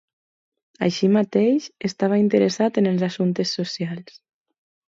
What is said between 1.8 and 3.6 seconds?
estava interessat en els assumptes